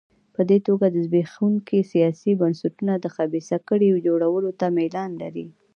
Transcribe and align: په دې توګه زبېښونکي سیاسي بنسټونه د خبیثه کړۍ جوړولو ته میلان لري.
په 0.35 0.41
دې 0.49 0.57
توګه 0.67 0.85
زبېښونکي 1.05 1.79
سیاسي 1.91 2.31
بنسټونه 2.41 2.93
د 2.99 3.05
خبیثه 3.15 3.57
کړۍ 3.67 3.89
جوړولو 4.07 4.49
ته 4.59 4.65
میلان 4.77 5.11
لري. 5.21 5.47